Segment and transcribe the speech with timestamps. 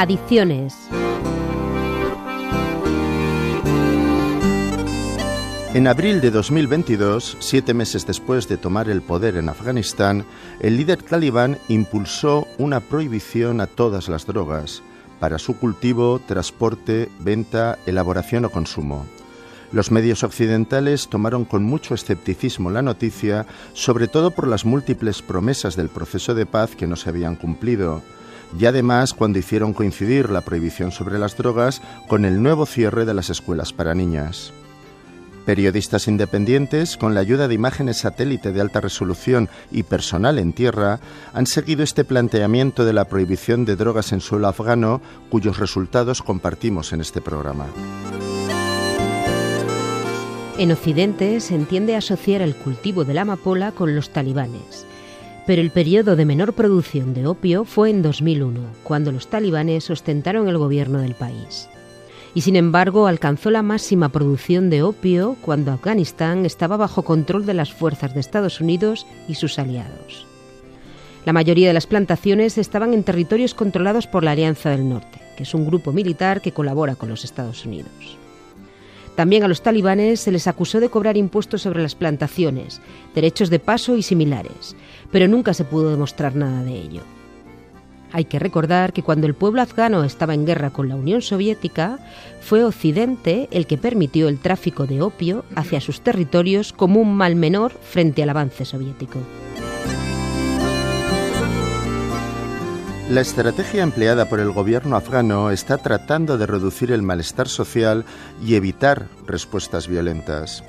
[0.00, 0.74] Adicciones.
[5.74, 10.24] En abril de 2022, siete meses después de tomar el poder en Afganistán,
[10.60, 14.82] el líder talibán impulsó una prohibición a todas las drogas
[15.18, 19.04] para su cultivo, transporte, venta, elaboración o consumo.
[19.70, 25.76] Los medios occidentales tomaron con mucho escepticismo la noticia, sobre todo por las múltiples promesas
[25.76, 28.02] del proceso de paz que no se habían cumplido,
[28.58, 33.14] y además cuando hicieron coincidir la prohibición sobre las drogas con el nuevo cierre de
[33.14, 34.52] las escuelas para niñas.
[35.46, 41.00] Periodistas independientes, con la ayuda de imágenes satélite de alta resolución y personal en tierra,
[41.32, 46.92] han seguido este planteamiento de la prohibición de drogas en suelo afgano, cuyos resultados compartimos
[46.92, 47.66] en este programa.
[50.58, 54.84] En Occidente se entiende asociar el cultivo de la amapola con los talibanes.
[55.50, 60.46] Pero el periodo de menor producción de opio fue en 2001, cuando los talibanes ostentaron
[60.46, 61.68] el gobierno del país
[62.36, 67.54] y sin embargo alcanzó la máxima producción de opio cuando Afganistán estaba bajo control de
[67.54, 70.24] las fuerzas de Estados Unidos y sus aliados.
[71.24, 75.42] La mayoría de las plantaciones estaban en territorios controlados por la Alianza del Norte, que
[75.42, 78.19] es un grupo militar que colabora con los Estados Unidos.
[79.20, 82.80] También a los talibanes se les acusó de cobrar impuestos sobre las plantaciones,
[83.14, 84.74] derechos de paso y similares,
[85.12, 87.02] pero nunca se pudo demostrar nada de ello.
[88.12, 91.98] Hay que recordar que cuando el pueblo afgano estaba en guerra con la Unión Soviética,
[92.40, 97.36] fue Occidente el que permitió el tráfico de opio hacia sus territorios como un mal
[97.36, 99.18] menor frente al avance soviético.
[103.10, 108.04] La estrategia empleada por el gobierno afgano está tratando de reducir el malestar social
[108.40, 110.62] y evitar respuestas violentas.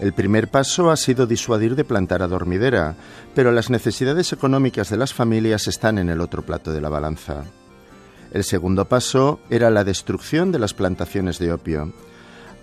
[0.00, 2.96] El primer paso ha sido disuadir de plantar a dormidera,
[3.32, 7.44] pero las necesidades económicas de las familias están en el otro plato de la balanza.
[8.32, 11.92] El segundo paso era la destrucción de las plantaciones de opio.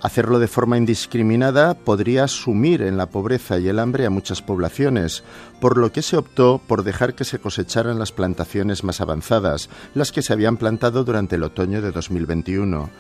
[0.06, 5.24] Hacerlo de forma indiscriminada podría sumir en la pobreza y el hambre a muchas poblaciones,
[5.60, 10.12] por lo que se optó por dejar que se cosecharan las plantaciones más avanzadas, las
[10.12, 12.92] que se habían plantado durante el otoño de 2021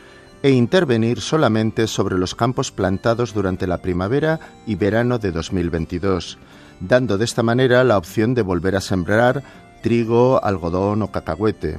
[0.41, 6.39] e intervenir solamente sobre los campos plantados durante la primavera y verano de 2022,
[6.79, 9.43] dando de esta manera la opción de volver a sembrar
[9.83, 11.77] trigo, algodón o cacahuete.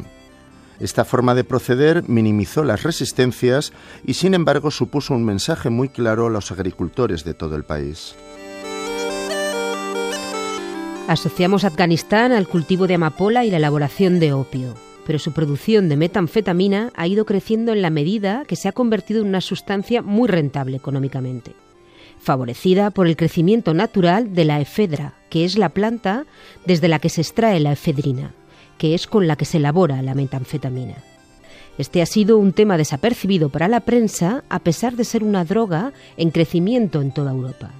[0.80, 3.72] Esta forma de proceder minimizó las resistencias
[4.04, 8.14] y sin embargo supuso un mensaje muy claro a los agricultores de todo el país.
[11.08, 14.74] Asociamos Afganistán al cultivo de amapola y la elaboración de opio
[15.06, 19.22] pero su producción de metanfetamina ha ido creciendo en la medida que se ha convertido
[19.22, 21.52] en una sustancia muy rentable económicamente,
[22.18, 26.26] favorecida por el crecimiento natural de la efedra, que es la planta
[26.66, 28.34] desde la que se extrae la efedrina,
[28.78, 30.96] que es con la que se elabora la metanfetamina.
[31.78, 35.92] Este ha sido un tema desapercibido para la prensa a pesar de ser una droga
[36.16, 37.70] en crecimiento en toda Europa.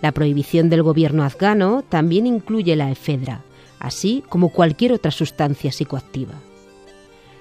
[0.00, 3.42] La prohibición del gobierno afgano también incluye la efedra,
[3.78, 6.34] así como cualquier otra sustancia psicoactiva.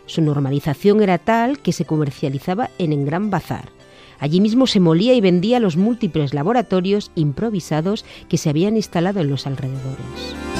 [0.05, 3.69] Su normalización era tal que se comercializaba en el Gran Bazar.
[4.19, 9.29] Allí mismo se molía y vendía los múltiples laboratorios improvisados que se habían instalado en
[9.29, 10.50] los alrededores.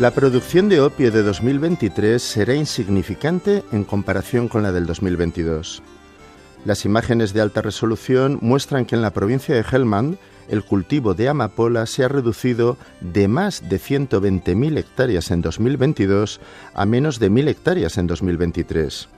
[0.00, 5.84] La producción de opio de 2023 será insignificante en comparación con la del 2022.
[6.64, 10.18] Las imágenes de alta resolución muestran que en la provincia de Helmand
[10.48, 16.40] el cultivo de amapola se ha reducido de más de 120.000 hectáreas en 2022
[16.74, 19.08] a menos de 1.000 hectáreas en 2023.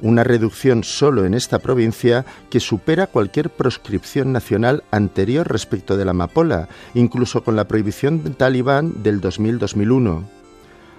[0.00, 6.10] Una reducción solo en esta provincia que supera cualquier proscripción nacional anterior respecto de la
[6.10, 10.24] amapola, incluso con la prohibición del talibán del 2000-2001.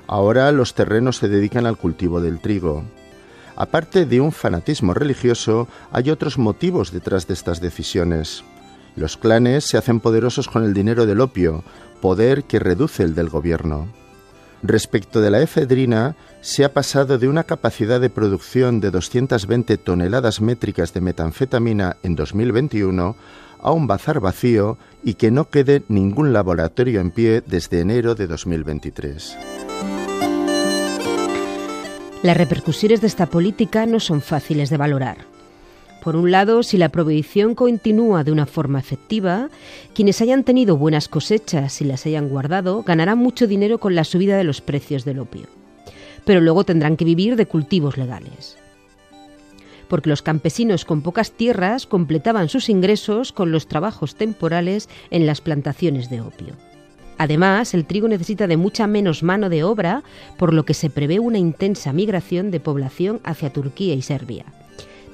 [0.07, 2.83] Ahora los terrenos se dedican al cultivo del trigo.
[3.55, 8.43] Aparte de un fanatismo religioso, hay otros motivos detrás de estas decisiones.
[8.95, 11.63] Los clanes se hacen poderosos con el dinero del opio,
[12.01, 13.87] poder que reduce el del gobierno.
[14.63, 20.41] Respecto de la efedrina, se ha pasado de una capacidad de producción de 220 toneladas
[20.41, 23.15] métricas de metanfetamina en 2021
[23.59, 28.27] a un bazar vacío y que no quede ningún laboratorio en pie desde enero de
[28.27, 29.37] 2023.
[32.23, 35.36] Las repercusiones de esta política no son fáciles de valorar.
[36.07, 39.49] Por un lado, si la prohibición continúa de una forma efectiva,
[39.93, 44.37] quienes hayan tenido buenas cosechas y las hayan guardado ganarán mucho dinero con la subida
[44.37, 45.47] de los precios del opio.
[46.23, 48.55] Pero luego tendrán que vivir de cultivos legales.
[49.89, 55.41] Porque los campesinos con pocas tierras completaban sus ingresos con los trabajos temporales en las
[55.41, 56.53] plantaciones de opio.
[57.17, 60.03] Además, el trigo necesita de mucha menos mano de obra,
[60.37, 64.45] por lo que se prevé una intensa migración de población hacia Turquía y Serbia.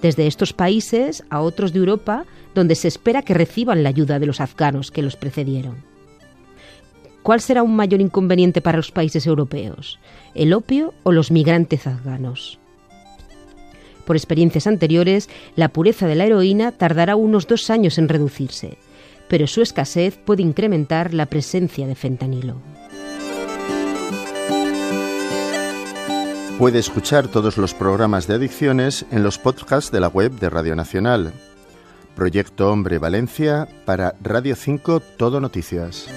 [0.03, 4.27] Desde estos países a otros de Europa, donde se espera que reciban la ayuda de
[4.27, 5.77] los afganos que los precedieron.
[7.23, 9.99] ¿Cuál será un mayor inconveniente para los países europeos?
[10.35, 12.59] ¿El opio o los migrantes afganos?
[14.05, 18.77] Por experiencias anteriores, la pureza de la heroína tardará unos dos años en reducirse
[19.33, 22.57] pero su escasez puede incrementar la presencia de fentanilo.
[26.57, 30.75] Puede escuchar todos los programas de adicciones en los podcasts de la web de Radio
[30.75, 31.33] Nacional.
[32.15, 36.07] Proyecto Hombre Valencia para Radio 5 Todo Noticias.